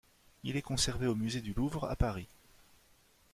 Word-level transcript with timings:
Il 0.41 0.55
est 0.55 0.63
conservé 0.63 1.05
au 1.05 1.13
musée 1.13 1.41
du 1.41 1.53
Louvre 1.53 1.85
à 1.87 1.95
Paris. 1.95 2.25